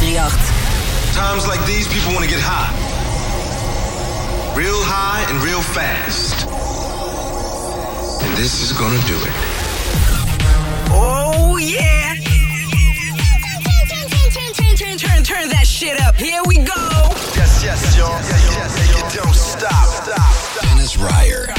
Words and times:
538. 0.00 1.12
Times 1.12 1.46
like 1.46 1.60
these, 1.66 1.86
people 1.86 2.12
want 2.16 2.24
to 2.24 2.30
get 2.30 2.40
high. 2.40 2.72
Real 4.56 4.80
high 4.80 5.28
and 5.28 5.42
real 5.44 5.60
fast. 5.60 6.48
And 8.24 8.34
this 8.34 8.62
is 8.64 8.72
gonna 8.72 8.96
do 9.04 9.16
it. 9.20 9.36
Oh, 10.88 11.58
yeah! 11.58 12.16
Turn, 13.92 14.08
turn, 14.08 14.54
turn, 14.56 14.74
turn, 14.74 14.96
turn, 14.96 15.22
turn 15.22 15.48
that 15.50 15.66
shit 15.66 16.00
up. 16.00 16.16
Here 16.16 16.40
we 16.46 16.56
go. 16.56 16.88
Yes, 17.36 17.60
yes, 17.62 17.96
y'all. 17.98 18.08
Yes, 18.08 18.56
yes, 18.56 18.72
yes, 18.88 19.14
don't 19.14 19.36
stop. 19.36 20.64
Dennis 20.64 20.96
Ryer. 20.96 21.52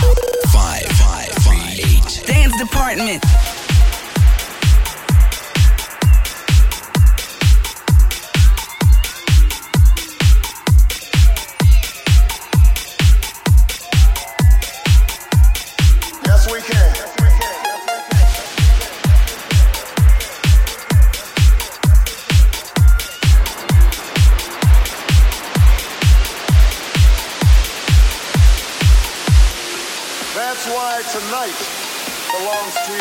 Five, 0.49 0.89
five, 0.97 1.29
five, 1.45 1.77
eight. 1.77 2.23
Dance 2.25 2.57
department. 2.57 3.21
Wall 32.61 32.69
Street. 32.69 33.00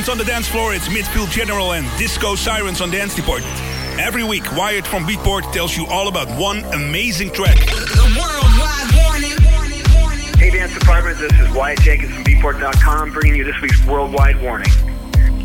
Sirens 0.00 0.08
on 0.08 0.18
the 0.18 0.24
dance 0.24 0.48
floor, 0.48 0.72
it's 0.72 0.88
Midfield 0.88 1.30
General 1.30 1.72
and 1.72 1.86
Disco 1.98 2.34
Sirens 2.34 2.80
on 2.80 2.90
Dance 2.90 3.14
Department. 3.14 3.52
Every 4.00 4.24
week, 4.24 4.50
Wyatt 4.56 4.86
from 4.86 5.04
Beatport 5.04 5.52
tells 5.52 5.76
you 5.76 5.84
all 5.88 6.08
about 6.08 6.26
one 6.40 6.64
amazing 6.72 7.30
track. 7.32 7.56
The 7.56 8.16
worldwide 8.16 8.96
warning. 8.96 10.38
Hey 10.38 10.50
Dance 10.56 10.72
Department, 10.72 11.18
this 11.18 11.32
is 11.38 11.54
Wyatt 11.54 11.80
Jenkins 11.80 12.14
from 12.14 12.24
Beatport.com 12.24 13.12
bringing 13.12 13.36
you 13.36 13.44
this 13.44 13.60
week's 13.60 13.84
Worldwide 13.84 14.40
Warning. 14.40 14.70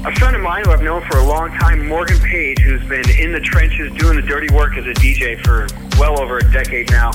A 0.05 0.15
friend 0.15 0.37
of 0.37 0.41
mine 0.41 0.63
who 0.63 0.71
I've 0.71 0.81
known 0.81 1.01
for 1.09 1.17
a 1.17 1.25
long 1.25 1.49
time, 1.57 1.85
Morgan 1.85 2.19
Page, 2.19 2.59
who's 2.59 2.87
been 2.87 3.09
in 3.19 3.33
the 3.33 3.41
trenches 3.41 3.91
doing 3.97 4.15
the 4.15 4.21
dirty 4.21 4.53
work 4.53 4.77
as 4.77 4.85
a 4.85 4.93
DJ 4.93 5.43
for 5.43 5.67
well 5.99 6.19
over 6.19 6.37
a 6.37 6.51
decade 6.51 6.89
now, 6.91 7.11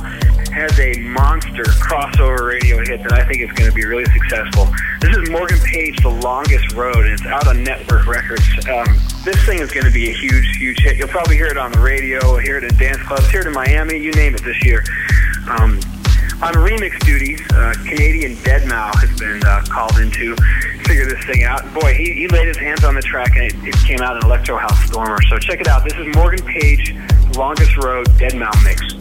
has 0.52 0.78
a 0.80 0.98
monster 1.00 1.64
crossover 1.64 2.48
radio 2.48 2.78
hit 2.78 3.02
that 3.02 3.12
I 3.12 3.24
think 3.26 3.40
is 3.40 3.52
going 3.52 3.70
to 3.70 3.74
be 3.74 3.84
really 3.84 4.04
successful. 4.06 4.68
This 5.00 5.16
is 5.16 5.30
Morgan 5.30 5.58
Page, 5.60 6.02
The 6.02 6.08
Longest 6.08 6.72
Road, 6.74 6.96
and 6.96 7.12
it's 7.12 7.26
out 7.26 7.46
on 7.46 7.64
Nettwerk 7.64 8.06
Records. 8.06 8.44
Um, 8.68 8.98
this 9.24 9.36
thing 9.44 9.60
is 9.60 9.70
going 9.70 9.86
to 9.86 9.92
be 9.92 10.10
a 10.10 10.12
huge, 10.12 10.56
huge 10.56 10.80
hit. 10.80 10.96
You'll 10.96 11.08
probably 11.08 11.36
hear 11.36 11.46
it 11.46 11.56
on 11.56 11.72
the 11.72 11.80
radio, 11.80 12.36
hear 12.38 12.58
it 12.58 12.64
in 12.64 12.74
dance 12.76 13.02
clubs, 13.02 13.28
hear 13.30 13.42
it 13.42 13.46
in 13.46 13.52
Miami, 13.52 13.98
you 13.98 14.12
name 14.12 14.34
it 14.34 14.42
this 14.42 14.62
year. 14.64 14.82
Um, 15.48 15.80
on 16.42 16.54
remix 16.54 16.98
duties, 17.04 17.40
uh, 17.52 17.74
Canadian 17.84 18.34
Deadmau5 18.36 18.94
has 18.94 19.18
been 19.18 19.44
uh, 19.44 19.62
called 19.68 19.98
in 19.98 20.10
to 20.12 20.34
figure 20.84 21.04
this 21.04 21.22
thing 21.26 21.44
out. 21.44 21.62
Boy, 21.74 21.92
he, 21.94 22.12
he 22.14 22.28
laid 22.28 22.48
his 22.48 22.56
hands 22.56 22.82
on 22.82 22.94
the 22.94 23.02
track 23.02 23.36
and 23.36 23.44
it, 23.44 23.54
it 23.62 23.74
came 23.86 24.00
out 24.00 24.16
in 24.16 24.24
Electro 24.24 24.56
House 24.56 24.78
Stormer. 24.86 25.20
So 25.28 25.38
check 25.38 25.60
it 25.60 25.68
out. 25.68 25.84
This 25.84 25.94
is 25.98 26.14
Morgan 26.14 26.44
Page, 26.46 26.94
Longest 27.40 27.74
Road 27.79 28.07
Deadmau5 28.18 28.64
mix. 28.64 28.99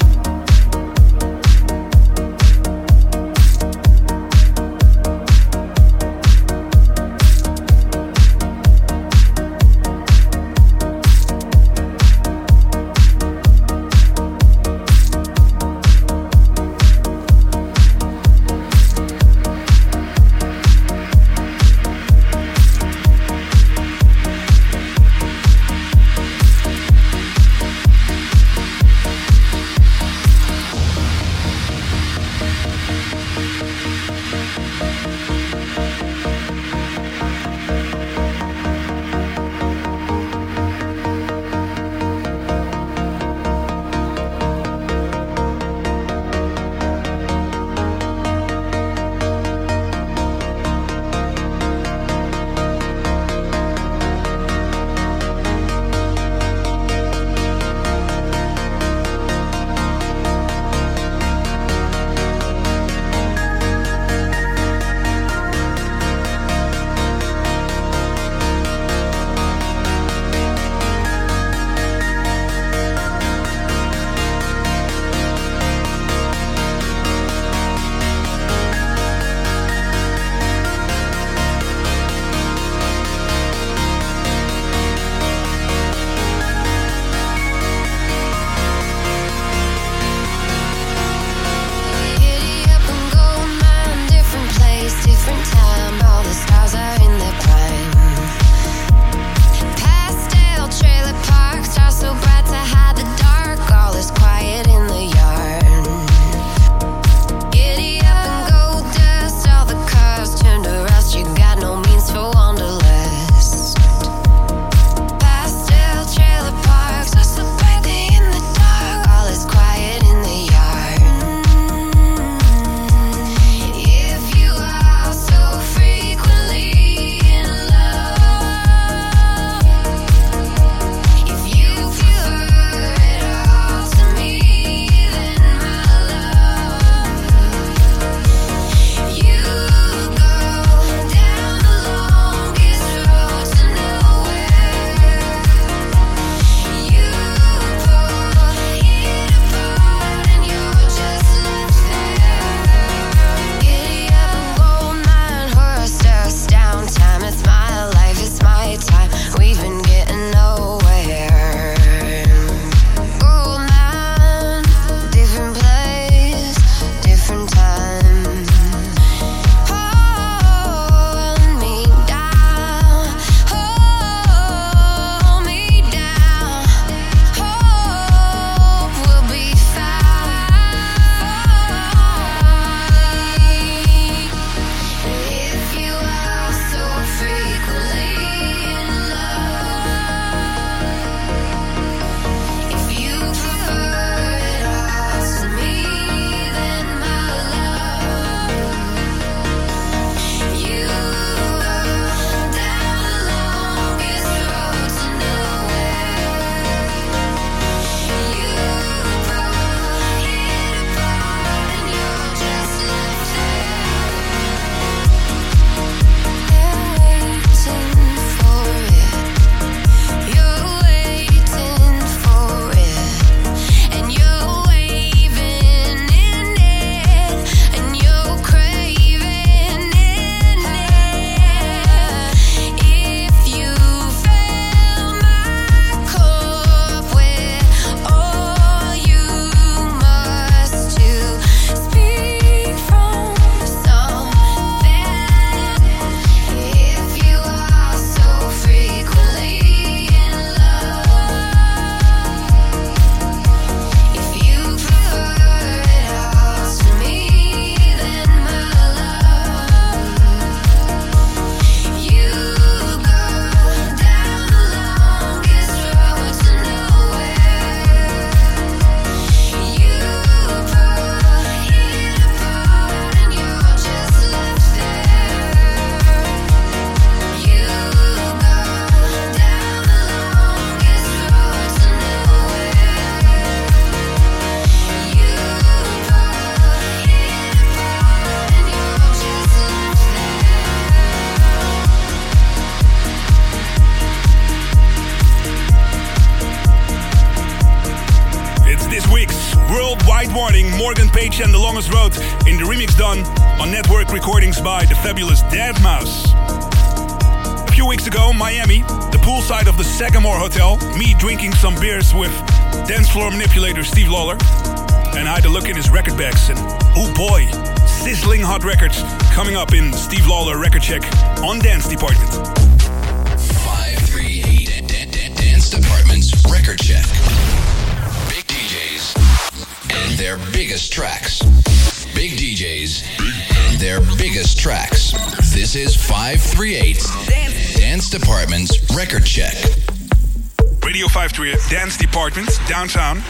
Radio 340.90 341.08
538 341.08 341.70
Dance 341.70 341.98
Department, 341.98 342.50
downtown 342.68 343.22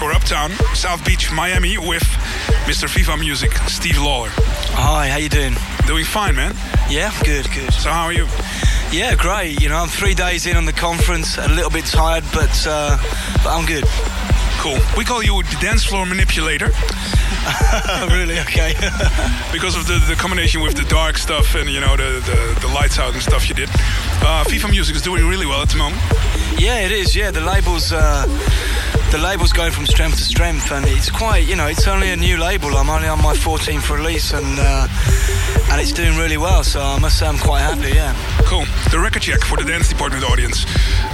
or 0.00 0.12
uptown, 0.12 0.50
South 0.72 1.04
Beach, 1.04 1.30
Miami, 1.30 1.76
with 1.76 2.02
Mr. 2.64 2.88
Viva 2.88 3.18
Music, 3.18 3.52
Steve 3.68 3.98
Lawler. 3.98 4.30
Hi, 4.32 5.08
how 5.08 5.18
you 5.18 5.28
doing? 5.28 5.54
Doing 5.86 6.06
fine, 6.06 6.34
man. 6.34 6.54
Yeah, 6.88 7.12
good, 7.22 7.52
good. 7.52 7.70
So 7.74 7.90
how 7.90 8.04
are 8.04 8.14
you? 8.14 8.26
Yeah, 8.90 9.14
great. 9.14 9.60
You 9.60 9.68
know, 9.68 9.76
I'm 9.76 9.88
three 9.88 10.14
days 10.14 10.46
in 10.46 10.56
on 10.56 10.64
the 10.64 10.72
conference, 10.72 11.36
a 11.36 11.48
little 11.48 11.70
bit 11.70 11.84
tired, 11.84 12.24
but 12.32 12.66
uh, 12.66 12.96
but 13.44 13.50
I'm 13.50 13.66
good. 13.66 13.84
Cool. 14.64 14.78
We 14.96 15.04
call 15.04 15.22
you 15.22 15.42
the 15.42 15.58
dance 15.60 15.84
floor 15.84 16.06
manipulator 16.06 16.70
really? 18.08 18.38
Okay. 18.40 18.72
because 19.52 19.76
of 19.76 19.86
the, 19.86 19.98
the 20.08 20.14
combination 20.16 20.60
with 20.60 20.76
the 20.76 20.84
dark 20.84 21.18
stuff 21.18 21.54
and 21.54 21.68
you 21.68 21.80
know 21.80 21.96
the, 21.96 22.22
the, 22.22 22.66
the 22.66 22.72
lights 22.72 22.98
out 22.98 23.12
and 23.12 23.22
stuff 23.22 23.48
you 23.48 23.54
did. 23.54 23.68
Uh, 24.22 24.44
Viva 24.48 24.68
Music 24.68 24.94
is 24.94 25.02
doing 25.02 25.26
really 25.26 25.46
well 25.46 25.62
at 25.62 25.68
the 25.68 25.76
moment. 25.76 26.00
Yeah, 26.58 26.80
it 26.80 26.92
is. 26.92 27.14
Yeah, 27.14 27.30
the 27.30 27.40
label's 27.40 27.92
uh, 27.92 28.26
the 29.10 29.18
label's 29.18 29.52
going 29.52 29.72
from 29.72 29.86
strength 29.86 30.16
to 30.16 30.22
strength, 30.22 30.72
and 30.72 30.86
it's 30.86 31.10
quite. 31.10 31.46
You 31.46 31.56
know, 31.56 31.66
it's 31.66 31.86
only 31.86 32.10
a 32.10 32.16
new 32.16 32.38
label. 32.38 32.76
I'm 32.76 32.88
only 32.88 33.08
on 33.08 33.22
my 33.22 33.34
14th 33.34 33.90
release, 33.90 34.32
and 34.32 34.58
uh, 34.58 34.88
and 35.70 35.80
it's 35.80 35.92
doing 35.92 36.16
really 36.16 36.36
well. 36.38 36.64
So 36.64 36.80
I 36.80 36.98
must 36.98 37.18
say 37.18 37.26
I'm 37.26 37.38
quite 37.38 37.60
happy. 37.60 37.94
Yeah. 37.94 38.14
Cool. 38.44 38.64
The 38.90 38.98
record 38.98 39.22
check 39.22 39.40
for 39.44 39.56
the 39.56 39.64
dance 39.64 39.88
department 39.88 40.24
audience. 40.24 40.64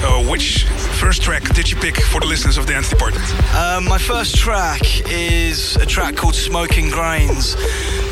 Uh, 0.00 0.22
which 0.30 0.64
first 0.98 1.22
track 1.22 1.44
did 1.54 1.70
you 1.70 1.76
pick 1.76 1.96
for 2.02 2.20
the 2.20 2.26
listeners 2.26 2.58
of 2.58 2.66
the 2.66 2.72
dance 2.72 2.88
department? 2.88 3.24
Um, 3.54 3.84
my 3.84 3.98
first 3.98 4.36
track 4.36 4.80
is 5.08 5.76
a 5.76 5.86
track 5.86 6.16
called 6.16 6.34
Smoking 6.34 6.90
Grains 6.90 7.54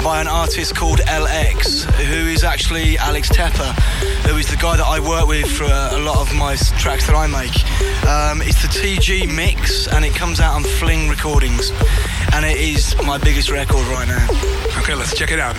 by 0.05 0.21
an 0.21 0.29
artist 0.29 0.77
called 0.77 1.01
LX, 1.01 1.83
who 2.05 2.29
is 2.29 2.45
actually 2.45 2.97
Alex 2.99 3.29
Tepper, 3.29 3.73
who 4.29 4.37
is 4.37 4.49
the 4.49 4.57
guy 4.57 4.77
that 4.77 4.87
I 4.87 5.01
work 5.01 5.27
with 5.27 5.51
for 5.51 5.65
a 5.65 5.99
lot 5.99 6.19
of 6.19 6.33
my 6.37 6.55
tracks 6.79 7.09
that 7.09 7.17
I 7.17 7.27
make. 7.27 7.57
Um, 8.07 8.41
it's 8.41 8.63
the 8.63 8.69
TG 8.69 9.35
mix 9.35 9.89
and 9.89 10.05
it 10.05 10.15
comes 10.15 10.39
out 10.39 10.55
on 10.55 10.63
Fling 10.63 11.09
Recordings. 11.09 11.73
And 12.33 12.45
it 12.45 12.57
is 12.57 12.95
my 13.05 13.19
biggest 13.19 13.51
record 13.51 13.85
right 13.89 14.07
now. 14.07 14.29
Okay, 14.79 14.95
let's 14.95 15.17
check 15.17 15.33
it 15.33 15.41
out. 15.41 15.57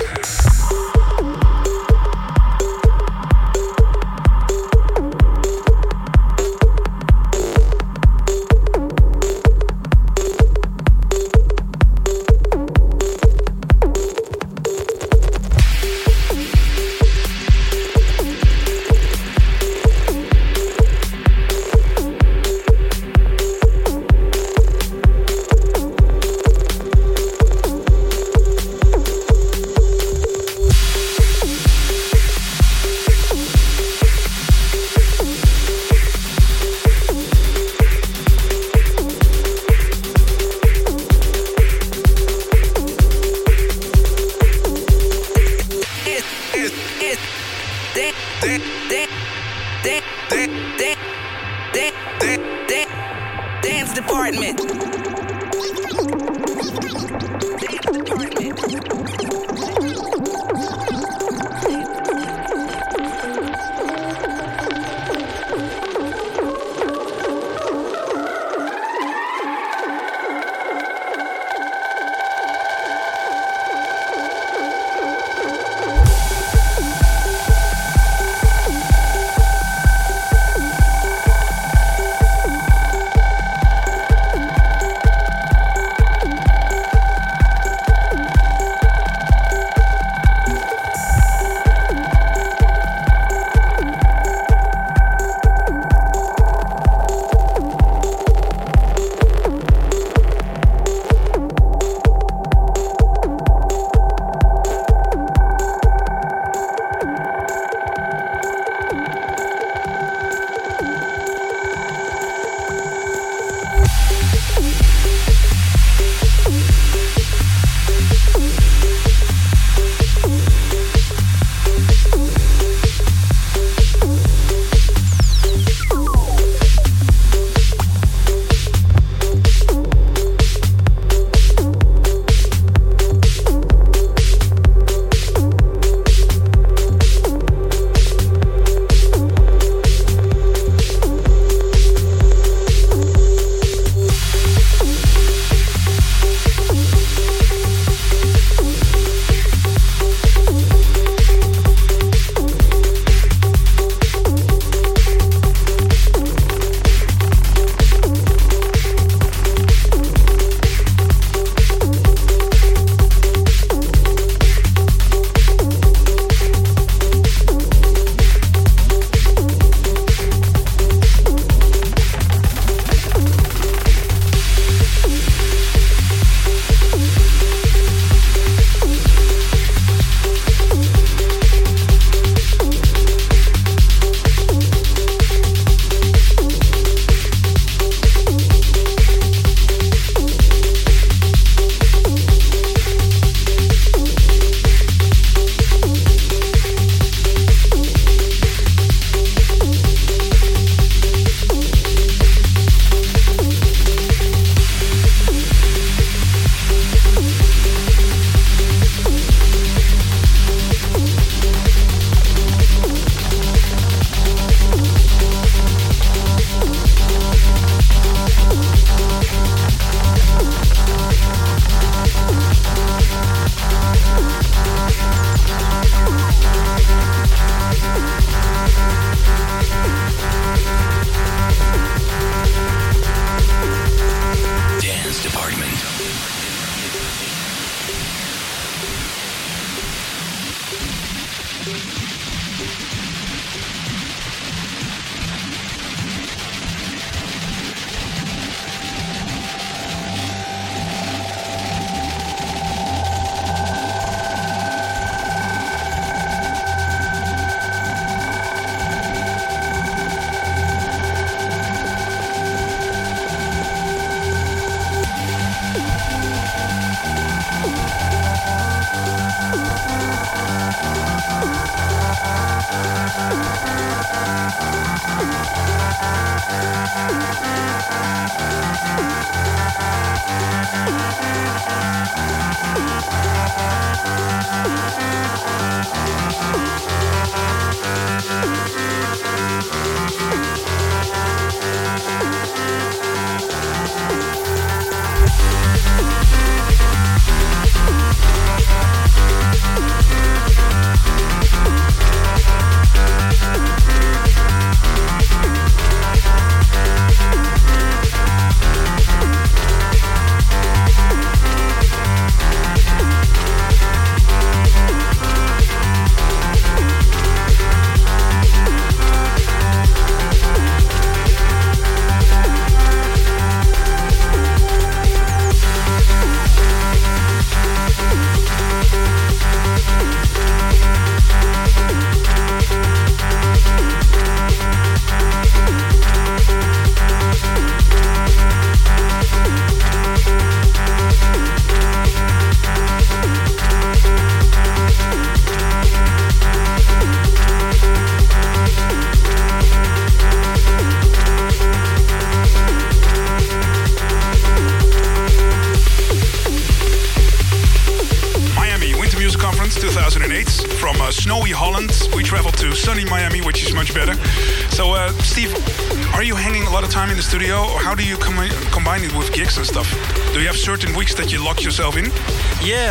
Department. 56.70 57.07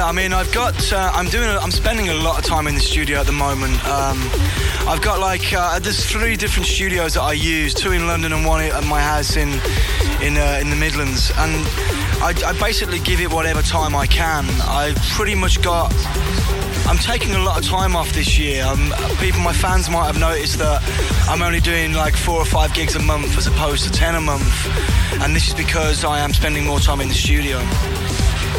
I 0.07 0.12
mean, 0.12 0.32
I've 0.32 0.52
got, 0.52 0.92
uh, 0.92 1.11
I'm 1.12 1.26
doing, 1.26 1.48
a, 1.48 1.59
I'm 1.59 1.72
spending 1.72 2.11
a 2.11 2.14
lot 2.14 2.38
of 2.38 2.44
time 2.44 2.68
in 2.68 2.76
the 2.76 2.80
studio 2.80 3.18
at 3.18 3.26
the 3.26 3.32
moment. 3.32 3.74
Um, 3.84 4.16
I've 4.86 5.02
got 5.02 5.18
like, 5.18 5.52
uh, 5.52 5.80
there's 5.80 6.07
three 6.07 6.36
different 6.36 6.68
studios 6.68 7.14
that 7.14 7.22
I 7.22 7.32
use, 7.32 7.74
two 7.74 7.90
in 7.90 8.07
London 8.07 8.32
and 8.32 8.46
one 8.46 8.62
at 8.62 8.84
my 8.84 9.00
house 9.00 9.34
in, 9.34 9.48
in, 10.22 10.36
uh, 10.36 10.61
in 10.61 10.70
the 10.70 10.76
Midlands, 10.78 11.32
and 11.38 11.52
I, 12.22 12.34
I 12.46 12.57
basically 12.61 13.00
give 13.00 13.20
it 13.20 13.32
whatever 13.32 13.62
time 13.62 13.96
I 13.96 14.07
can. 14.07 14.46
I've 14.62 14.94
pretty 15.16 15.34
much 15.34 15.61
got 15.61 15.92
I'm 16.86 16.98
taking 16.98 17.34
a 17.34 17.40
lot 17.40 17.59
of 17.59 17.64
time 17.64 17.96
off 17.96 18.12
this 18.12 18.38
year. 18.38 18.64
Um, 18.64 18.92
people, 19.18 19.40
my 19.40 19.52
fans 19.52 19.90
might 19.90 20.07
have 20.07 20.20
noticed 20.20 20.59
that 20.59 20.80
I'm 21.28 21.42
only 21.42 21.59
doing 21.59 21.94
like 21.94 22.14
four 22.14 22.38
or 22.38 22.44
five 22.44 22.72
gigs 22.74 22.94
a 22.94 23.02
month 23.02 23.36
as 23.36 23.48
opposed 23.48 23.82
to 23.84 23.90
10 23.90 24.14
a 24.14 24.20
month. 24.20 24.68
And 25.20 25.34
this 25.34 25.48
is 25.48 25.54
because 25.54 26.04
I 26.04 26.20
am 26.20 26.32
spending 26.32 26.64
more 26.64 26.78
time 26.78 27.00
in 27.00 27.09
the 27.09 27.14
studio. 27.14 27.59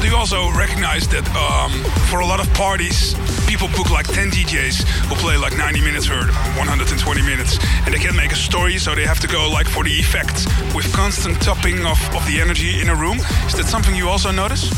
Do 0.02 0.08
you 0.08 0.16
also 0.16 0.52
recognize 0.52 1.08
that 1.10 1.26
um, 1.36 1.72
for 2.10 2.20
a 2.20 2.26
lot 2.26 2.40
of 2.40 2.52
parties, 2.54 3.16
people 3.48 3.68
book 3.70 3.90
like 3.90 4.06
10 4.08 4.30
DJs 4.30 4.84
who 5.10 5.16
play 5.16 5.38
like 5.38 5.58
90 5.58 5.82
minutes 5.82 6.10
or 6.10 6.22
120 6.56 7.22
minutes, 7.24 7.58
and 7.86 7.94
they 7.94 7.98
can't 7.98 8.16
make 8.16 8.32
a 8.32 8.36
story, 8.36 8.78
so 8.78 8.94
they 8.94 9.06
have 9.06 9.20
to 9.22 9.28
go 9.28 9.50
like 9.50 9.68
for 9.68 9.84
the 9.84 9.92
effect 9.92 10.46
with 10.76 10.92
constant 10.94 11.42
topping 11.42 11.86
of, 11.86 12.00
of 12.16 12.26
the 12.28 12.40
energy 12.40 12.80
in 12.80 12.90
a 12.90 12.96
room. 12.96 13.18
Is 13.48 13.54
that 13.54 13.66
something 13.66 13.96
you 13.96 14.08
also 14.08 14.32
notice? 14.32 14.70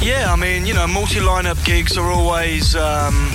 Yeah, 0.00 0.32
I 0.32 0.36
mean, 0.36 0.66
you 0.66 0.74
know, 0.74 0.86
multi-lineup 0.86 1.62
gigs 1.64 1.98
are 1.98 2.10
always 2.10 2.74
um, 2.76 3.30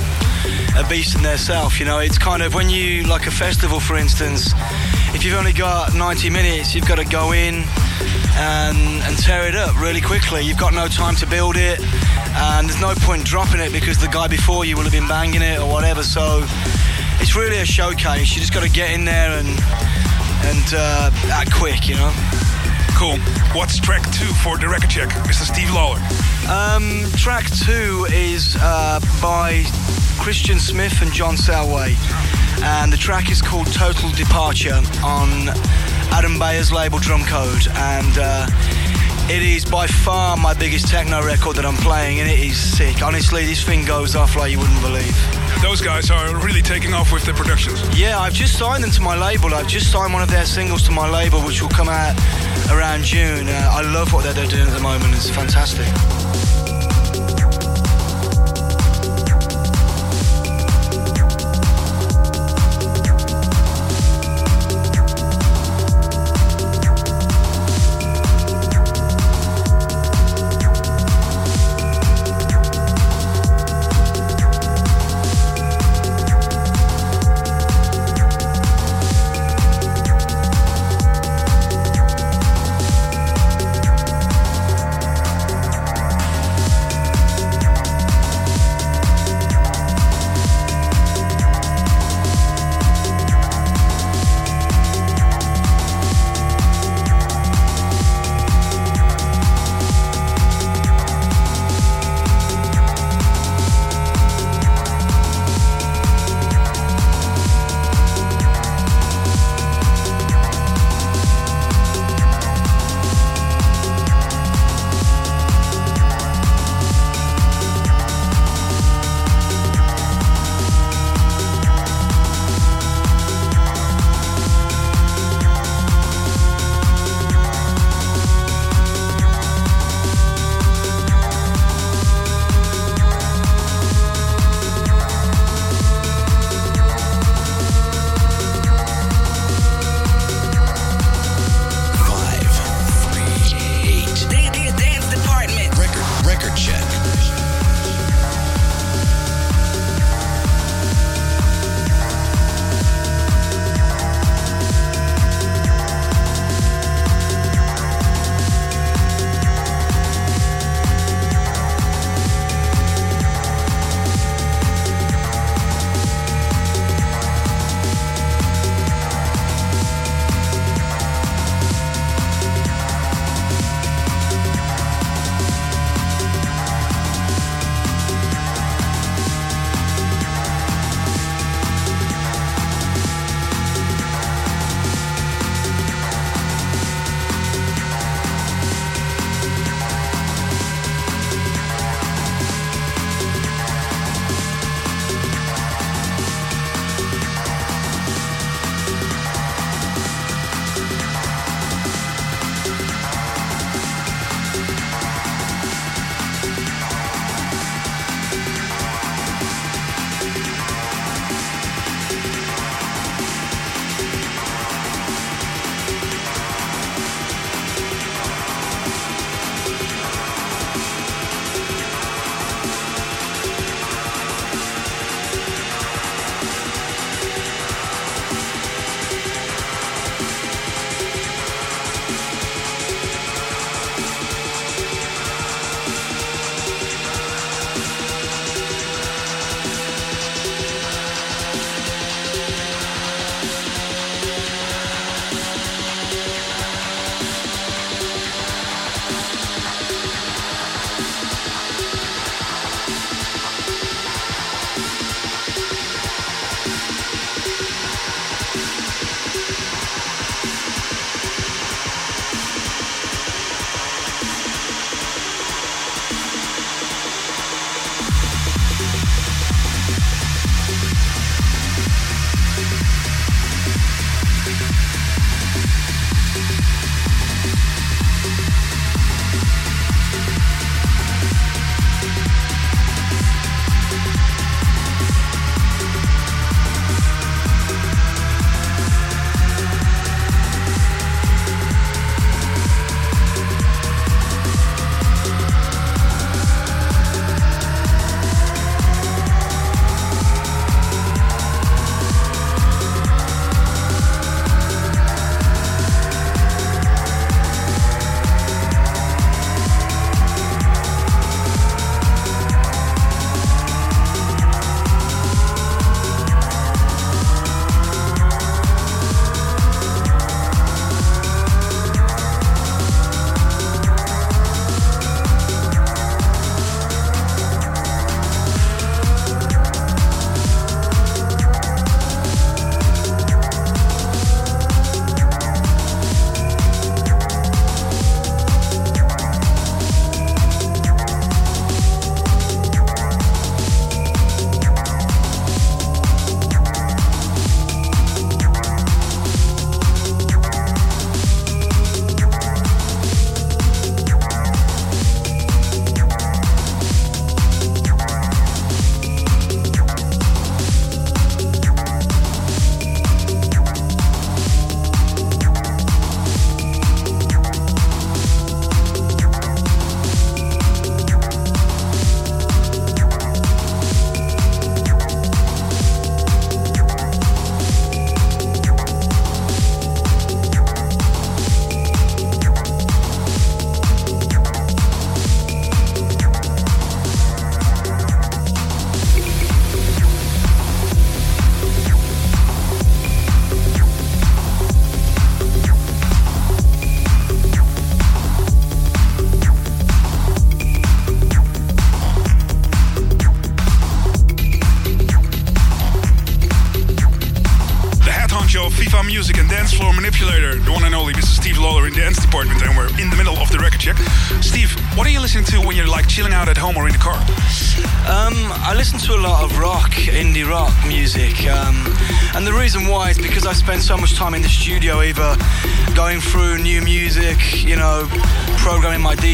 a 0.81 0.89
beast 0.89 1.15
in 1.15 1.23
themselves. 1.23 1.79
You 1.79 1.85
know, 1.85 1.99
it's 1.99 2.17
kind 2.17 2.41
of 2.41 2.53
when 2.53 2.69
you 2.69 3.03
like 3.03 3.27
a 3.27 3.31
festival, 3.31 3.79
for 3.79 3.97
instance. 3.97 4.53
If 5.13 5.23
you've 5.23 5.37
only 5.37 5.53
got 5.53 5.93
90 5.93 6.29
minutes, 6.29 6.73
you've 6.73 6.87
got 6.87 6.97
to 6.97 7.05
go 7.05 7.31
in 7.33 7.63
and, 8.35 8.77
and 9.03 9.17
tear 9.17 9.47
it 9.47 9.55
up 9.55 9.79
really 9.79 10.01
quickly. 10.01 10.41
You've 10.41 10.57
got 10.57 10.73
no 10.73 10.87
time 10.87 11.15
to 11.15 11.27
build 11.27 11.57
it, 11.57 11.79
and 11.79 12.67
there's 12.67 12.81
no 12.81 12.93
point 12.95 13.25
dropping 13.25 13.59
it 13.59 13.71
because 13.71 13.97
the 13.97 14.07
guy 14.07 14.27
before 14.27 14.65
you 14.65 14.75
will 14.75 14.83
have 14.83 14.91
been 14.91 15.07
banging 15.07 15.41
it 15.41 15.59
or 15.59 15.69
whatever. 15.69 16.03
So 16.03 16.43
it's 17.19 17.35
really 17.35 17.59
a 17.59 17.65
showcase. 17.65 18.33
You 18.33 18.39
just 18.39 18.53
got 18.53 18.63
to 18.63 18.69
get 18.69 18.91
in 18.91 19.05
there 19.05 19.31
and 19.31 19.49
and 20.43 20.73
uh, 20.73 21.11
act 21.31 21.53
quick, 21.53 21.87
you 21.87 21.95
know. 21.95 22.11
Cool. 22.95 23.17
What's 23.53 23.79
track 23.79 24.03
two 24.11 24.31
for 24.43 24.57
the 24.57 24.67
record 24.67 24.89
check, 24.89 25.09
Mr. 25.25 25.43
Steve 25.43 25.71
Lawler? 25.73 25.99
Um, 26.49 27.03
track 27.17 27.45
two 27.49 28.05
is 28.11 28.55
uh, 28.59 28.99
by 29.21 29.63
Christian 30.19 30.59
Smith 30.59 31.01
and 31.01 31.11
John 31.11 31.35
Selway, 31.35 31.95
and 32.63 32.93
the 32.93 32.97
track 32.97 33.31
is 33.31 33.41
called 33.41 33.71
Total 33.73 34.09
Departure 34.11 34.81
on 35.03 35.49
Adam 36.11 36.37
Beyer's 36.37 36.71
label 36.71 36.99
Drumcode, 36.99 37.67
and 37.75 38.17
uh, 38.19 38.47
it 39.29 39.43
is 39.43 39.65
by 39.65 39.87
far 39.87 40.37
my 40.37 40.53
biggest 40.53 40.87
techno 40.87 41.23
record 41.23 41.55
that 41.55 41.65
I'm 41.65 41.77
playing, 41.77 42.19
and 42.19 42.29
it 42.29 42.39
is 42.39 42.57
sick. 42.57 43.01
Honestly, 43.01 43.45
this 43.45 43.63
thing 43.63 43.85
goes 43.85 44.15
off 44.15 44.35
like 44.35 44.51
you 44.51 44.59
wouldn't 44.59 44.81
believe. 44.81 45.15
Those 45.61 45.81
guys 45.81 46.11
are 46.11 46.35
really 46.45 46.61
taking 46.61 46.93
off 46.93 47.11
with 47.11 47.23
their 47.23 47.35
productions. 47.35 47.81
Yeah, 47.97 48.19
I've 48.19 48.33
just 48.33 48.57
signed 48.57 48.83
them 48.83 48.91
to 48.91 49.01
my 49.01 49.15
label. 49.17 49.53
I've 49.53 49.67
just 49.67 49.91
signed 49.91 50.13
one 50.13 50.21
of 50.21 50.29
their 50.29 50.45
singles 50.45 50.83
to 50.83 50.91
my 50.91 51.09
label, 51.09 51.41
which 51.41 51.61
will 51.61 51.69
come 51.69 51.89
out 51.89 52.15
around 52.71 53.03
June. 53.03 53.47
Uh, 53.47 53.69
I 53.71 53.81
love 53.81 54.13
what 54.13 54.23
they're 54.23 54.47
doing 54.47 54.67
at 54.67 54.73
the 54.73 54.79
moment. 54.79 55.13
It's 55.13 55.29
fantastic. 55.29 56.20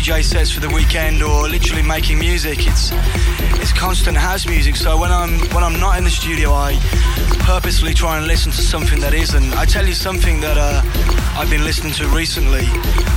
DJ 0.07 0.23
sets 0.23 0.51
for 0.51 0.61
the 0.61 0.69
weekend, 0.69 1.21
or 1.21 1.49
literally 1.49 1.81
making 1.81 2.17
music. 2.17 2.65
It's 2.65 2.91
it's 3.59 3.73
constant 3.73 4.15
house 4.15 4.47
music. 4.47 4.77
So 4.77 4.97
when 4.97 5.11
I'm 5.11 5.37
when 5.53 5.65
I'm 5.65 5.81
not 5.81 5.97
in 5.97 6.05
the 6.05 6.09
studio, 6.09 6.53
I 6.53 6.79
purposely 7.43 7.93
try 7.93 8.17
and 8.17 8.25
listen 8.25 8.53
to 8.53 8.61
something 8.61 9.01
that 9.01 9.13
isn't. 9.13 9.53
I 9.55 9.65
tell 9.65 9.85
you 9.85 9.93
something 9.93 10.39
that 10.39 10.57
uh, 10.57 10.81
I've 11.37 11.49
been 11.49 11.65
listening 11.65 11.91
to 11.95 12.07
recently, 12.07 12.63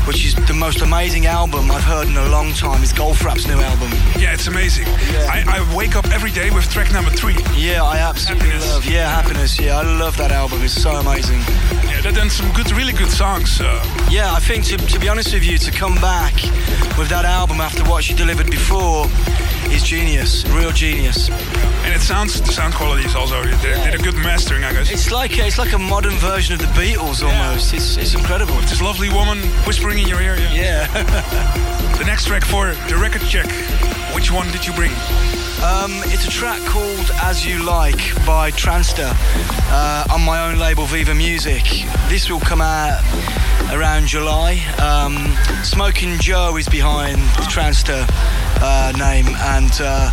which 0.04 0.24
is 0.24 0.34
the 0.34 0.52
most 0.52 0.80
amazing 0.82 1.26
album 1.26 1.70
I've 1.70 1.84
heard 1.84 2.08
in 2.08 2.16
a 2.16 2.28
long 2.28 2.52
time. 2.54 2.82
Is 2.82 2.92
Goldfrapp's 2.92 3.46
new 3.46 3.60
album. 3.60 3.90
Yeah, 4.18 4.32
it's 4.34 4.48
amazing. 4.48 4.88
I, 5.30 5.44
I 5.46 5.76
wake 5.76 5.94
up 5.94 6.06
every 6.10 6.32
day 6.32 6.50
with 6.50 6.68
track 6.70 6.92
number 6.92 7.12
three. 7.12 7.36
Yeah, 7.54 7.84
I 7.84 7.98
absolutely 7.98 8.48
Happiness. 8.48 8.72
love. 8.74 8.84
Yeah, 8.86 9.08
happiness. 9.08 9.60
Yeah, 9.60 9.78
I 9.78 9.82
love 9.82 10.16
that 10.16 10.32
album. 10.32 10.62
It's 10.62 10.74
so 10.74 10.90
amazing. 10.90 11.38
Yeah, 12.00 12.12
that 12.12 12.18
done 12.18 12.30
some 12.30 12.50
good, 12.52 12.72
really 12.72 12.94
good 12.94 13.10
songs. 13.10 13.60
Uh, 13.60 13.82
Yeah, 14.10 14.32
I 14.32 14.40
think 14.40 14.64
to, 14.66 14.76
to 14.78 14.98
be 14.98 15.08
honest 15.08 15.34
with 15.34 15.44
you, 15.44 15.58
to 15.58 15.70
come 15.70 15.96
back 15.96 16.32
with 16.96 17.08
that 17.10 17.24
album 17.26 17.60
after 17.60 17.84
what 17.84 18.02
she 18.04 18.14
delivered 18.14 18.50
before 18.50 19.04
is 19.70 19.82
genius, 19.82 20.46
real 20.48 20.72
genius. 20.72 21.28
and 21.84 21.92
it 21.94 22.00
sounds, 22.00 22.40
the 22.40 22.52
sound 22.52 22.72
quality 22.74 23.04
is 23.04 23.14
also, 23.14 23.42
they 23.44 23.74
did 23.84 23.94
a 23.94 24.02
good 24.02 24.14
mastering, 24.14 24.64
I 24.64 24.72
guess. 24.72 24.90
It's 24.90 25.10
like 25.10 25.38
a, 25.38 25.46
it's 25.46 25.58
like 25.58 25.74
a 25.74 25.78
modern 25.78 26.14
version 26.14 26.54
of 26.54 26.60
the 26.60 26.72
Beatles 26.72 27.22
almost. 27.22 27.74
It's 27.74 27.98
it's 27.98 28.14
incredible. 28.14 28.54
This 28.62 28.80
lovely 28.80 29.10
woman 29.10 29.38
whispering 29.66 29.98
in 29.98 30.08
your 30.08 30.22
ear. 30.22 30.36
Yeah. 30.38 30.88
Yeah. 30.94 31.76
The 32.00 32.06
next 32.06 32.24
track 32.28 32.46
for 32.46 32.72
the 32.88 32.96
record 32.96 33.20
check. 33.28 33.44
Which 34.14 34.32
one 34.32 34.50
did 34.52 34.64
you 34.66 34.72
bring? 34.72 34.90
Um, 35.62 35.92
it's 36.06 36.26
a 36.26 36.30
track 36.30 36.62
called 36.66 37.10
As 37.22 37.44
You 37.44 37.62
Like 37.62 38.14
by 38.24 38.50
Transter 38.50 39.12
uh, 39.70 40.06
on 40.10 40.22
my 40.22 40.48
own 40.48 40.58
label 40.58 40.86
Viva 40.86 41.14
Music. 41.14 41.62
This 42.08 42.30
will 42.30 42.40
come 42.40 42.62
out 42.62 43.02
around 43.70 44.06
July. 44.06 44.64
Um, 44.78 45.36
Smokin 45.62 46.18
Jo 46.18 46.56
is 46.56 46.66
behind 46.66 47.18
the 47.36 47.46
Transter 47.50 48.06
uh, 48.62 48.92
name, 48.96 49.26
and 49.36 49.70
uh, 49.80 50.10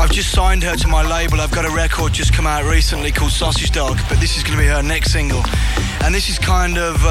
I've 0.00 0.12
just 0.12 0.30
signed 0.30 0.62
her 0.62 0.76
to 0.76 0.86
my 0.86 1.02
label. 1.02 1.40
I've 1.40 1.50
got 1.50 1.64
a 1.64 1.70
record 1.70 2.12
just 2.12 2.32
come 2.32 2.46
out 2.46 2.64
recently 2.64 3.10
called 3.10 3.32
Sausage 3.32 3.72
Dog, 3.72 3.98
but 4.08 4.20
this 4.20 4.36
is 4.36 4.44
going 4.44 4.56
to 4.56 4.62
be 4.62 4.68
her 4.68 4.84
next 4.84 5.12
single. 5.12 5.42
And 6.04 6.14
this 6.14 6.28
is 6.28 6.38
kind 6.38 6.78
of. 6.78 7.04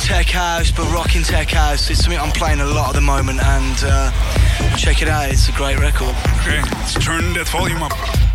Tech 0.00 0.26
house, 0.30 0.70
but 0.70 0.90
rocking 0.92 1.22
tech 1.22 1.50
house. 1.50 1.90
It's 1.90 2.02
something 2.02 2.18
I'm 2.18 2.32
playing 2.32 2.60
a 2.60 2.66
lot 2.66 2.90
at 2.90 2.94
the 2.94 3.00
moment, 3.00 3.40
and 3.42 3.76
uh, 3.82 4.76
check 4.76 5.02
it 5.02 5.08
out. 5.08 5.30
It's 5.30 5.48
a 5.48 5.52
great 5.52 5.78
record. 5.78 6.14
Okay, 6.40 6.62
let's 6.62 6.94
turn 6.94 7.34
that 7.34 7.48
volume 7.48 7.82
up. 7.82 8.27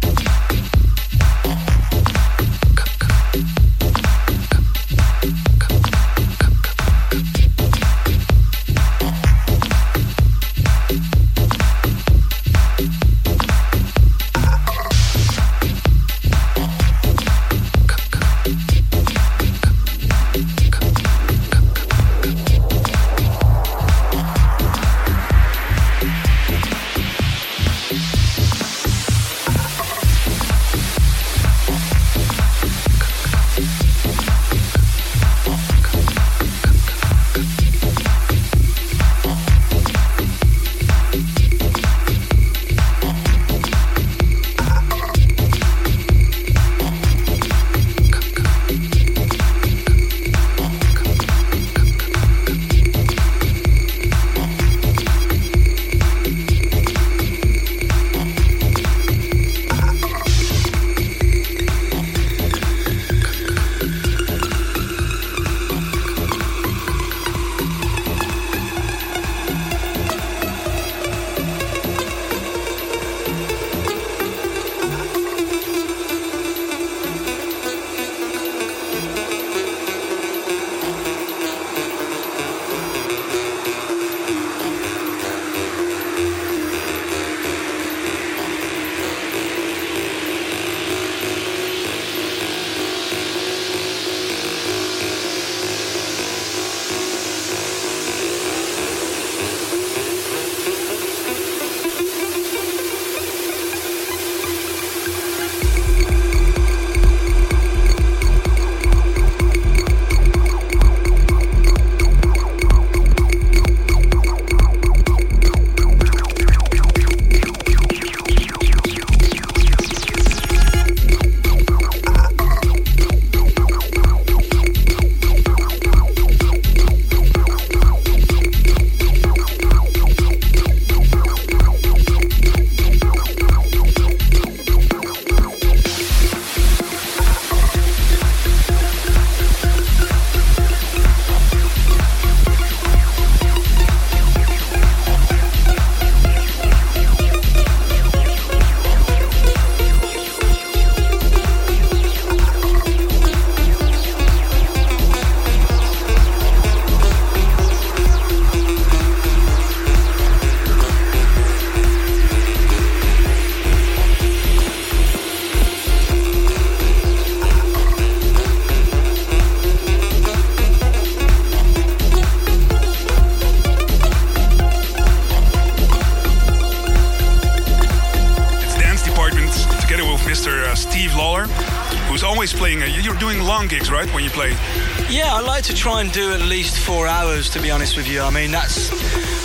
Do 186.14 186.32
at 186.32 186.42
least 186.42 186.78
four 186.78 187.08
hours, 187.08 187.50
to 187.50 187.60
be 187.60 187.72
honest 187.72 187.98
with 187.98 188.08
you. 188.08 188.22
I 188.22 188.30
mean, 188.30 188.52
that's 188.52 188.90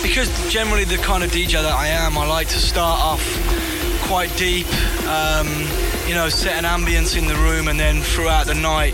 because 0.03 0.29
generally 0.51 0.83
the 0.83 0.97
kind 0.97 1.23
of 1.23 1.31
DJ 1.31 1.53
that 1.53 1.73
I 1.73 1.87
am, 1.87 2.15
I 2.15 2.27
like 2.27 2.47
to 2.49 2.59
start 2.59 2.99
off 2.99 3.23
quite 4.03 4.35
deep, 4.37 4.67
um, 5.07 5.47
you 6.07 6.13
know, 6.13 6.29
set 6.29 6.63
an 6.63 6.65
ambience 6.65 7.17
in 7.17 7.27
the 7.27 7.35
room, 7.35 7.67
and 7.67 7.79
then 7.79 8.01
throughout 8.01 8.45
the 8.45 8.53
night 8.53 8.93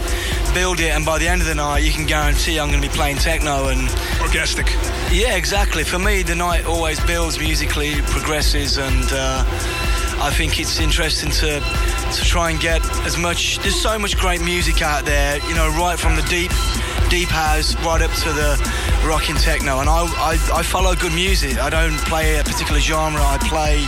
build 0.53 0.80
it, 0.80 0.91
and 0.91 1.05
by 1.05 1.19
the 1.19 1.28
end 1.28 1.41
of 1.41 1.47
the 1.47 1.55
night, 1.55 1.80
you 1.80 1.91
can 1.91 2.05
guarantee 2.05 2.57
I'm 2.57 2.69
going 2.69 2.82
to 2.82 2.88
be 2.88 2.93
playing 2.93 3.17
techno 3.17 3.67
and 3.67 3.89
Orgastic. 4.23 4.69
yeah, 5.11 5.36
exactly. 5.36 5.84
For 5.84 5.99
me, 5.99 6.23
the 6.23 6.36
night 6.36 6.65
always 6.65 6.99
builds 7.01 7.38
musically, 7.38 7.95
progresses, 8.03 8.78
and 8.78 9.05
uh, 9.11 9.43
I 10.21 10.32
think 10.34 10.59
it's 10.61 10.80
interesting 10.80 11.30
to 11.32 11.59
to 11.59 12.23
try 12.23 12.51
and 12.51 12.59
get 12.59 12.82
as 13.05 13.17
much. 13.17 13.59
There's 13.59 13.80
so 13.80 13.99
much 13.99 14.17
great 14.17 14.41
music 14.41 14.82
out 14.82 15.03
there, 15.03 15.45
you 15.49 15.55
know, 15.55 15.67
right 15.78 15.99
from 15.99 16.15
the 16.15 16.21
deep 16.23 16.51
deep 17.10 17.30
house 17.30 17.76
right 17.86 18.01
up 18.01 18.12
to 18.12 18.30
the 18.34 18.58
rocking 19.06 19.36
techno. 19.36 19.80
And 19.80 19.89
I 19.89 20.06
I, 20.18 20.34
I 20.53 20.64
follow 20.64 20.95
good 20.95 21.14
music. 21.14 21.58
I 21.58 21.70
don't 21.70 21.97
play 22.06 22.38
a 22.38 22.43
particular 22.43 22.80
genre. 22.80 23.22
I 23.22 23.38
play 23.39 23.86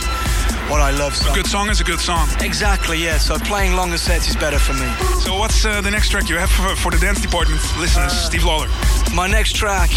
what 0.70 0.80
I 0.80 0.90
love. 0.90 1.14
So 1.16 1.30
A 1.30 1.34
good 1.34 1.46
song 1.46 1.68
is 1.70 1.80
a 1.80 1.84
good 1.84 2.00
song. 2.00 2.28
Exactly, 2.40 3.02
yeah. 3.02 3.18
So 3.18 3.38
playing 3.38 3.74
longer 3.74 3.98
sets 3.98 4.28
is 4.28 4.36
better 4.36 4.58
for 4.58 4.74
me. 4.74 4.88
So 5.20 5.36
what's 5.38 5.64
uh, 5.64 5.80
the 5.80 5.90
next 5.90 6.10
track 6.10 6.28
you 6.28 6.36
have 6.36 6.50
for, 6.50 6.76
for 6.76 6.90
the 6.90 6.98
dance 6.98 7.20
department 7.20 7.60
listeners? 7.78 8.12
Steve 8.12 8.44
Lawler. 8.44 8.68
My 9.14 9.26
next 9.26 9.54
track 9.56 9.90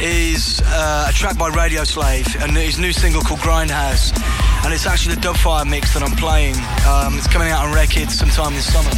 is 0.00 0.62
uh, 0.66 1.06
a 1.08 1.12
track 1.12 1.38
by 1.38 1.48
Radio 1.48 1.84
Slave 1.84 2.26
and 2.40 2.56
his 2.56 2.78
new 2.78 2.92
single 2.92 3.22
called 3.22 3.40
Grindhouse. 3.40 4.12
And 4.64 4.72
it's 4.72 4.86
actually 4.86 5.14
the 5.16 5.20
Dubfire 5.20 5.68
mix 5.68 5.94
that 5.94 6.02
I'm 6.02 6.16
playing. 6.16 6.56
Um, 6.86 7.18
it's 7.18 7.28
coming 7.28 7.48
out 7.48 7.66
on 7.66 7.74
record 7.74 8.10
sometime 8.10 8.54
this 8.54 8.72
summer. 8.72 8.90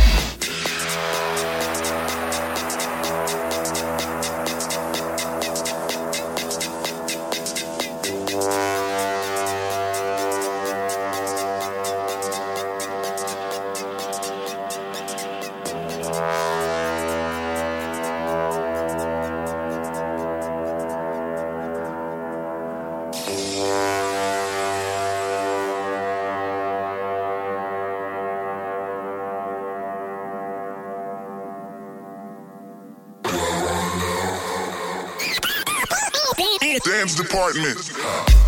Dance 37.29 38.48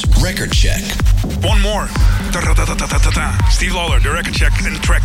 department. 0.00 0.22
Record 0.22 0.52
Check. 0.52 0.82
One 1.44 1.60
more. 1.60 1.88
Steve 3.50 3.74
Lawler, 3.74 4.00
the 4.00 4.10
record 4.10 4.34
check, 4.34 4.52
and 4.62 4.80
track 4.82 5.02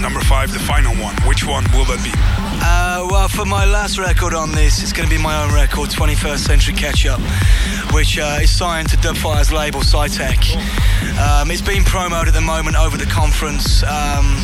number 0.00 0.20
five, 0.20 0.52
the 0.52 0.58
final 0.58 0.94
one. 0.96 1.14
Which 1.28 1.44
one 1.44 1.64
will 1.72 1.84
that 1.84 2.02
be? 2.02 2.10
Uh, 2.64 3.06
well, 3.10 3.28
for 3.28 3.44
my 3.44 3.64
last 3.64 3.98
record 3.98 4.34
on 4.34 4.52
this, 4.52 4.82
it's 4.82 4.92
going 4.92 5.08
to 5.08 5.14
be 5.14 5.22
my 5.22 5.44
own 5.44 5.52
record, 5.54 5.90
21st 5.90 6.38
Century 6.38 6.74
Catch 6.74 7.06
Up, 7.06 7.20
which 7.92 8.18
uh, 8.18 8.38
is 8.42 8.50
signed 8.50 8.88
to 8.90 8.96
Dubfire's 8.96 9.52
label, 9.52 9.80
SCI+TEC. 9.80 10.56
Um, 11.20 11.50
it's 11.50 11.62
being 11.62 11.84
promoted 11.84 12.28
at 12.28 12.34
the 12.34 12.40
moment 12.40 12.76
over 12.76 12.96
the 12.96 13.06
conference. 13.06 13.82
Um, 13.82 14.36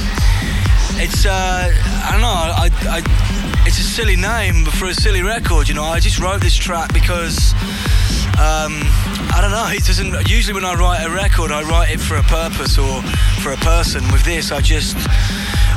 it's, 1.01 1.25
uh, 1.25 1.73
I 1.73 2.09
don't 2.13 2.21
know, 2.21 2.29
I, 2.29 2.71
I, 2.89 3.67
it's 3.67 3.79
a 3.79 3.83
silly 3.83 4.17
name 4.17 4.65
for 4.67 4.87
a 4.87 4.95
silly 4.95 5.23
record, 5.23 5.69
you 5.69 5.75
know. 5.75 5.85
I 5.85 6.01
just 6.01 6.19
wrote 6.19 6.41
this 6.41 6.55
track 6.57 6.93
because. 6.93 7.55
Um, 8.41 8.81
I 9.37 9.41
don't 9.43 9.51
know. 9.51 9.69
It 9.69 9.85
doesn't. 9.85 10.31
Usually, 10.31 10.55
when 10.55 10.65
I 10.65 10.73
write 10.73 11.05
a 11.05 11.11
record, 11.11 11.53
I 11.53 11.63
write 11.63 11.91
it 11.91 12.01
for 12.01 12.17
a 12.17 12.23
purpose 12.23 12.79
or 12.79 13.03
for 13.45 13.53
a 13.53 13.57
person. 13.59 14.01
With 14.13 14.25
this, 14.25 14.51
I 14.51 14.63
just 14.63 14.97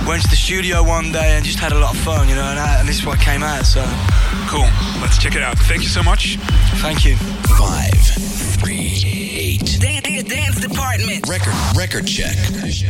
went 0.07 0.23
to 0.23 0.29
the 0.29 0.37
studio 0.37 0.81
one 0.81 1.11
day 1.11 1.35
and 1.35 1.43
just 1.43 1.59
had 1.59 1.73
a 1.73 1.77
lot 1.77 1.93
of 1.93 1.99
fun, 2.01 2.29
you 2.29 2.35
know, 2.35 2.43
and, 2.47 2.57
I, 2.57 2.79
and 2.79 2.87
this 2.87 2.99
is 2.99 3.05
what 3.05 3.19
came 3.19 3.43
out. 3.43 3.65
So 3.65 3.83
cool. 4.47 4.67
Let's 5.01 5.17
check 5.17 5.35
it 5.35 5.43
out. 5.43 5.59
Thank 5.59 5.83
you 5.83 5.89
so 5.89 6.03
much. 6.03 6.37
Thank 6.79 7.03
you. 7.03 7.17
Five, 7.59 7.99
three, 8.63 9.03
eight. 9.05 9.77
Dance, 9.81 10.23
dance 10.23 10.61
department. 10.61 11.27
Record, 11.27 11.53
record 11.75 12.07
check. 12.07 12.35
It's 12.63 12.83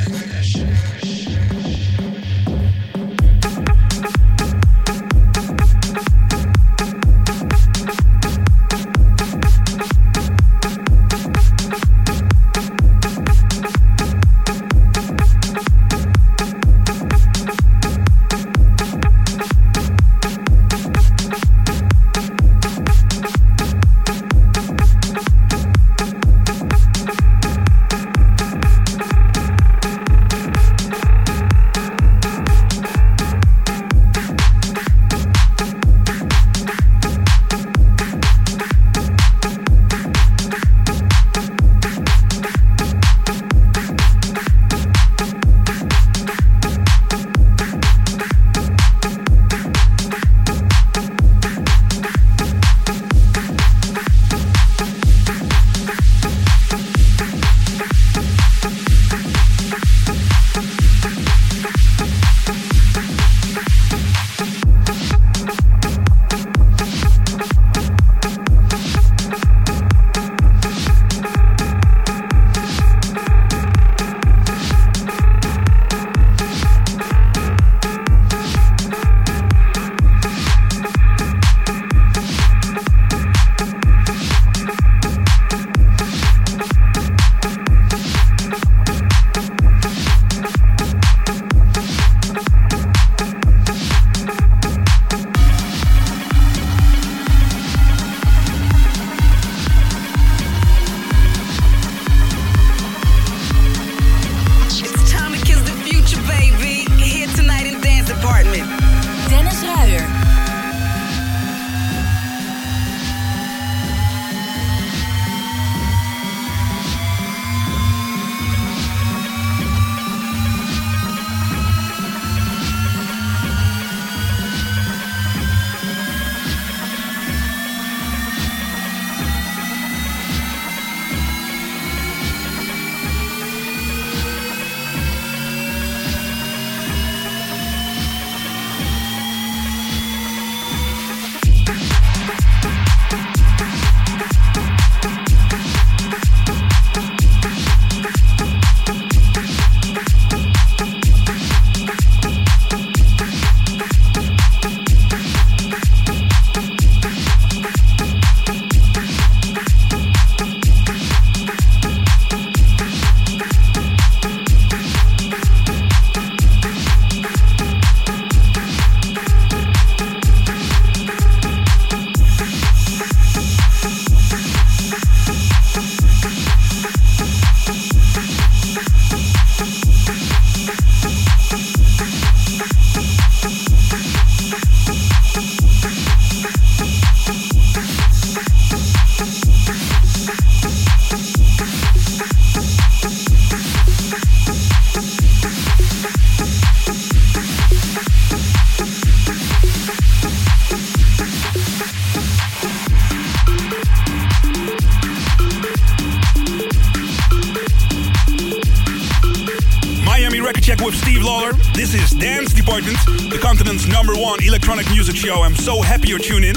Dance 212.23 212.53
Department, 212.53 212.95
the 213.29 213.37
continent's 213.37 213.85
number 213.85 214.13
one 214.13 214.41
electronic 214.45 214.89
music 214.91 215.13
show. 215.13 215.43
I'm 215.43 215.57
so 215.57 215.81
happy 215.81 216.07
you're 216.07 216.19
tuned 216.19 216.45
in. 216.45 216.55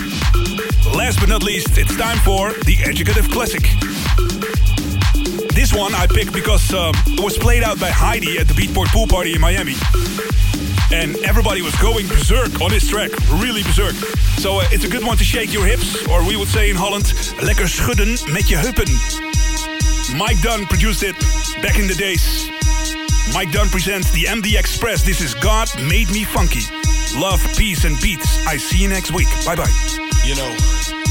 Last 0.94 1.18
but 1.18 1.28
not 1.28 1.42
least, 1.42 1.76
it's 1.76 1.96
time 1.96 2.18
for 2.18 2.52
the 2.66 2.76
Educative 2.84 3.28
Classic. 3.32 3.62
This 5.56 5.74
one 5.74 5.92
I 5.92 6.06
picked 6.06 6.32
because 6.32 6.72
um, 6.72 6.94
it 7.06 7.20
was 7.20 7.36
played 7.36 7.64
out 7.64 7.80
by 7.80 7.90
Heidi 7.90 8.38
at 8.38 8.46
the 8.46 8.54
Beatport 8.54 8.92
Pool 8.92 9.08
Party 9.08 9.34
in 9.34 9.40
Miami. 9.40 9.74
And 10.92 11.16
everybody 11.24 11.62
was 11.62 11.74
going 11.82 12.06
berserk 12.06 12.60
on 12.60 12.70
this 12.70 12.86
track, 12.86 13.10
really 13.42 13.64
berserk. 13.64 13.96
So 14.38 14.60
uh, 14.60 14.68
it's 14.70 14.84
a 14.84 14.88
good 14.88 15.04
one 15.04 15.16
to 15.16 15.24
shake 15.24 15.52
your 15.52 15.66
hips, 15.66 16.06
or 16.06 16.24
we 16.24 16.36
would 16.36 16.46
say 16.46 16.70
in 16.70 16.76
Holland, 16.76 17.06
lekker 17.42 17.66
schudden 17.66 18.16
met 18.32 18.48
je 18.48 18.56
heupen. 18.56 18.88
Mike 20.14 20.40
Dunn 20.42 20.64
produced 20.66 21.02
it 21.02 21.16
back 21.60 21.76
in 21.76 21.88
the 21.88 21.94
days. 21.94 22.45
Mike 23.36 23.52
Dunn 23.52 23.68
presents 23.68 24.10
the 24.12 24.22
MD 24.22 24.58
Express. 24.58 25.02
This 25.02 25.20
is 25.20 25.34
God 25.34 25.68
Made 25.78 26.08
Me 26.10 26.24
Funky. 26.24 26.62
Love, 27.20 27.46
peace, 27.54 27.84
and 27.84 28.00
beats. 28.00 28.46
I 28.46 28.56
see 28.56 28.78
you 28.78 28.88
next 28.88 29.12
week. 29.12 29.28
Bye 29.44 29.54
bye. 29.54 29.70
You 30.24 30.36
know, 30.36 30.56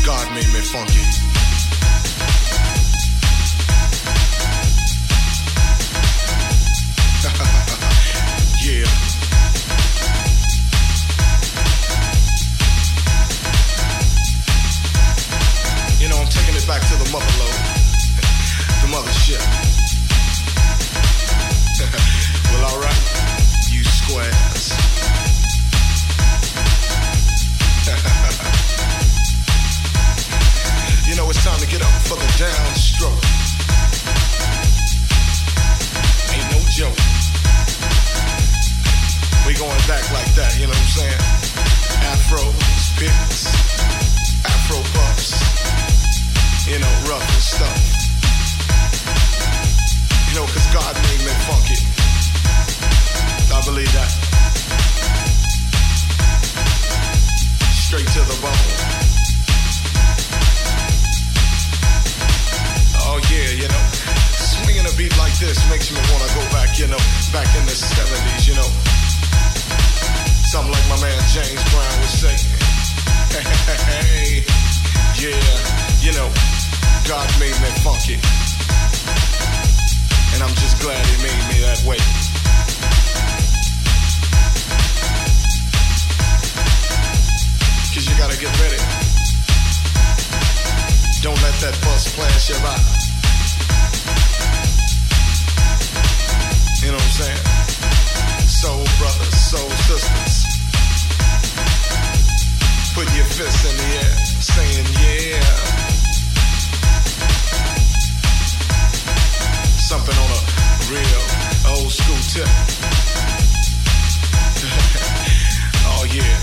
God 0.04 0.28
made 0.34 0.52
me 0.52 0.60
funky. 0.62 1.25
This 65.40 65.68
makes 65.70 65.92
me 65.92 66.00
wanna 66.12 66.32
go 66.32 66.44
back, 66.56 66.80
you 66.80 66.88
know, 66.88 67.02
back 67.34 67.48
in 67.56 67.66
the 67.66 67.76
70s, 67.76 68.48
you 68.48 68.56
know. 68.56 68.70
Something 70.48 70.72
like 70.72 70.88
my 70.88 71.00
man 71.02 71.20
James 71.28 71.60
Brown 71.72 71.96
would 72.00 72.10
say. 72.10 72.36
Hey, 73.92 74.46
yeah, 75.20 75.36
you 76.00 76.14
know, 76.16 76.32
God 77.04 77.28
made 77.40 77.58
me 77.60 77.68
funky. 77.84 78.16
And 80.34 80.44
I'm 80.44 80.56
just 80.56 80.80
glad 80.82 81.04
he 81.06 81.18
made 81.24 81.44
me 81.52 81.60
that 81.68 81.84
way. 81.84 82.00
Cause 87.92 88.08
you 88.08 88.16
gotta 88.18 88.40
get 88.40 88.52
ready. 88.64 88.80
Don't 91.22 91.42
let 91.44 91.56
that 91.60 91.78
bus 91.84 92.08
flash 92.16 92.50
you 92.50 92.56
by. 92.64 93.05
You 96.86 96.92
know 96.92 96.98
what 96.98 97.18
I'm 97.18 97.18
saying? 97.18 97.42
Soul 98.46 98.86
brothers, 99.02 99.34
soul 99.34 99.70
sisters. 99.90 100.46
Put 102.94 103.10
your 103.18 103.26
fists 103.26 103.66
in 103.66 103.74
the 103.74 103.90
air, 104.06 104.14
saying 104.38 104.86
yeah. 105.02 105.42
Something 109.82 110.14
on 110.14 110.30
a 110.30 110.42
real 110.94 111.22
old 111.74 111.90
school 111.90 112.22
tip. 112.30 112.46
oh 115.90 116.06
yeah. 116.14 116.38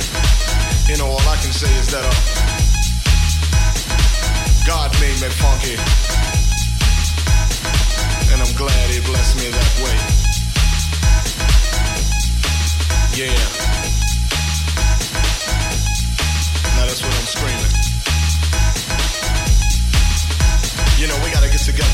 You 0.90 0.98
know, 0.98 1.06
all 1.06 1.22
I 1.22 1.38
can 1.38 1.52
say 1.52 1.70
is 1.78 1.86
that 1.94 2.02
uh, 2.02 2.10
God 4.66 4.90
made 4.98 5.22
me 5.22 5.30
funky. 5.38 5.78
And 8.32 8.42
I'm 8.42 8.56
glad 8.56 8.90
he 8.90 8.98
blessed 9.06 9.36
me 9.36 9.48
that 9.50 9.82
way. 9.84 10.21
Yeah. 13.14 13.28
Now 16.76 16.86
that's 16.88 17.02
what 17.04 17.12
I'm 17.12 17.28
screaming. 17.28 17.72
You 20.96 21.08
know, 21.08 21.18
we 21.22 21.30
gotta 21.30 21.50
get 21.50 21.60
together. 21.60 21.92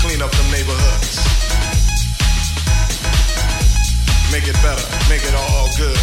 Clean 0.00 0.22
up 0.22 0.32
neighborhoods. 0.50 1.20
Make 4.32 4.48
it 4.48 4.56
better. 4.64 4.86
Make 5.10 5.24
it 5.28 5.34
all 5.34 5.68
good. 5.76 6.00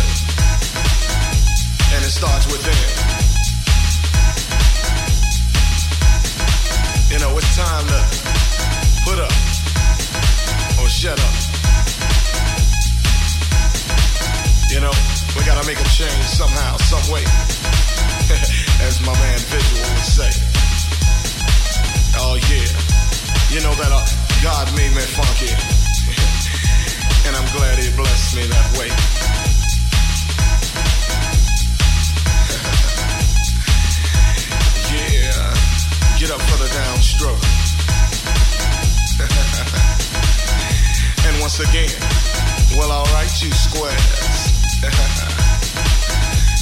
And 1.96 2.06
it 2.06 2.14
starts 2.14 2.46
within. 2.46 2.78
You 7.10 7.18
know, 7.18 7.36
it's 7.40 7.56
time 7.56 7.88
to 7.88 8.00
put 9.04 9.18
up 9.18 9.34
or 10.80 10.88
shut 10.90 11.20
up. 11.20 11.53
You 14.74 14.82
know, 14.82 14.90
we 15.38 15.46
gotta 15.46 15.62
make 15.68 15.78
a 15.78 15.86
change 15.94 16.26
somehow, 16.26 16.78
some 16.78 17.06
way. 17.14 17.22
As 18.82 18.98
my 19.06 19.14
man 19.14 19.38
Visual 19.54 19.86
would 19.86 20.02
say. 20.02 20.34
Oh 22.18 22.42
yeah. 22.50 22.66
You 23.54 23.62
know 23.62 23.70
that 23.78 23.94
uh, 23.94 24.02
God 24.42 24.66
made 24.74 24.90
me 24.98 25.06
funky. 25.14 25.54
and 27.30 27.38
I'm 27.38 27.46
glad 27.54 27.78
he 27.78 27.94
blessed 27.96 28.34
me 28.36 28.50
that 28.50 28.74
way. 28.74 28.90
yeah. 34.90 35.54
Get 36.18 36.34
up 36.34 36.42
for 36.50 36.58
the 36.58 36.70
downstroke. 36.74 37.46
and 41.30 41.40
once 41.42 41.60
again, 41.60 41.94
well 42.76 42.92
alright 42.92 43.30
you 43.44 43.52
squares. 43.52 44.33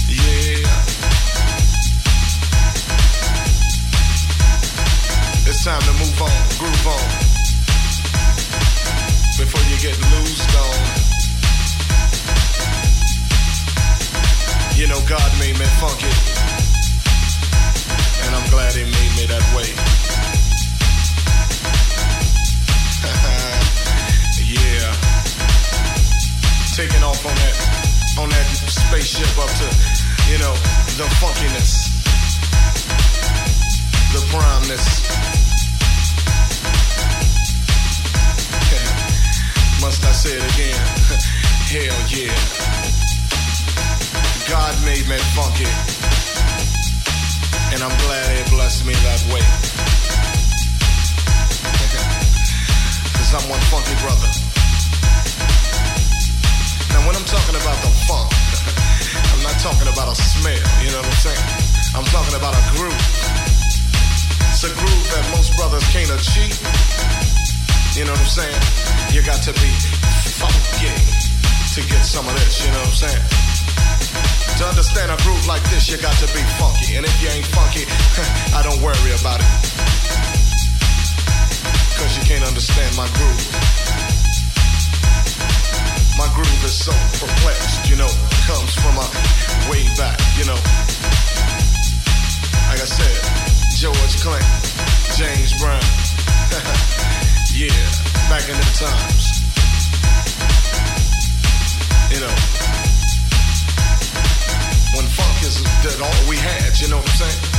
Yeah. 0.08 0.70
It's 5.48 5.64
time 5.64 5.82
to 5.82 5.94
move 5.94 6.22
on, 6.22 6.30
groove 6.60 6.88
on. 6.88 7.08
Before 9.38 9.64
you 9.72 9.78
get. 9.82 10.02
You 14.82 14.88
know 14.88 15.00
God 15.08 15.32
made 15.38 15.60
me 15.60 15.66
funky. 15.80 16.10
And 18.26 18.36
I'm 18.36 18.50
glad 18.50 18.74
he 18.74 18.84
made 18.84 19.14
me 19.16 19.28
that 19.28 19.44
way. 19.56 19.70
yeah. 24.56 24.92
Taking 26.76 27.04
off 27.04 27.24
on 27.24 27.36
that 27.36 27.81
on 28.22 28.30
that 28.30 28.46
spaceship 28.70 29.34
up 29.42 29.50
to, 29.58 29.66
you 30.30 30.38
know, 30.38 30.54
the 30.94 31.10
funkiness. 31.18 31.90
The 34.14 34.22
primeness. 34.30 35.10
Must 39.82 40.06
I 40.06 40.14
say 40.14 40.38
it 40.38 40.46
again? 40.54 40.78
Hell 41.74 41.98
yeah. 42.14 42.30
God 44.48 44.78
made 44.86 45.10
me 45.10 45.18
funky. 45.34 45.66
And 47.74 47.82
I'm 47.82 47.98
glad 48.06 48.38
he 48.38 48.46
blessed 48.54 48.86
me 48.86 48.94
that 48.94 49.26
way. 49.34 49.42
Cause 53.18 53.34
I'm 53.34 53.50
one 53.50 53.62
funky 53.72 53.96
brother. 54.06 54.31
Now 56.94 57.08
when 57.08 57.16
I'm 57.16 57.28
talking 57.28 57.56
about 57.56 57.78
the 57.84 57.92
funk, 58.08 58.28
I'm 59.32 59.44
not 59.44 59.58
talking 59.64 59.88
about 59.88 60.12
a 60.12 60.16
smell, 60.16 60.56
you 60.84 60.92
know 60.92 61.00
what 61.00 61.12
I'm 61.12 61.22
saying? 61.24 61.48
I'm 61.96 62.08
talking 62.12 62.36
about 62.36 62.56
a 62.56 62.64
groove. 62.76 63.04
It's 64.52 64.64
a 64.68 64.72
groove 64.76 65.06
that 65.16 65.24
most 65.32 65.56
brothers 65.56 65.84
can't 65.90 66.12
achieve. 66.12 66.56
You 67.96 68.06
know 68.06 68.16
what 68.16 68.24
I'm 68.24 68.36
saying? 68.44 68.62
You 69.12 69.24
got 69.24 69.44
to 69.44 69.54
be 69.60 69.72
funky 70.40 70.92
to 71.76 71.80
get 71.88 72.04
some 72.04 72.28
of 72.28 72.34
this, 72.40 72.64
you 72.64 72.72
know 72.72 72.80
what 72.84 72.94
I'm 72.94 73.10
saying? 73.10 73.26
To 74.60 74.64
understand 74.68 75.12
a 75.12 75.18
groove 75.24 75.48
like 75.48 75.64
this, 75.72 75.90
you 75.90 75.98
got 75.98 76.16
to 76.20 76.28
be 76.36 76.44
funky. 76.60 76.96
And 76.96 77.06
if 77.06 77.16
you 77.24 77.30
ain't 77.30 77.48
funky, 77.56 77.88
I 78.58 78.62
don't 78.64 78.80
worry 78.84 79.12
about 79.20 79.40
it. 79.40 79.52
Cause 81.98 82.18
you 82.18 82.24
can't 82.24 82.46
understand 82.48 82.96
my 82.96 83.08
groove. 83.18 83.81
My 86.22 86.30
groove 86.36 86.64
is 86.64 86.78
so 86.78 86.92
perplexed, 87.18 87.90
you 87.90 87.96
know, 87.96 88.10
comes 88.46 88.76
from 88.76 88.94
a 88.94 89.08
way 89.72 89.82
back, 89.98 90.22
you 90.38 90.46
know. 90.46 90.60
Like 92.70 92.78
I 92.78 92.86
said, 92.86 93.18
George 93.82 94.22
Clinton, 94.22 94.46
James 95.18 95.58
Brown. 95.58 95.82
yeah, 97.58 97.74
back 98.30 98.46
in 98.46 98.54
the 98.54 98.70
times. 98.78 99.42
You 102.14 102.22
know, 102.22 102.36
when 104.94 105.08
funk 105.18 105.42
is 105.42 105.64
that 105.82 106.02
all 106.06 106.30
we 106.30 106.38
had, 106.38 106.80
you 106.80 106.90
know 106.90 106.98
what 106.98 107.10
I'm 107.10 107.32
saying? 107.32 107.51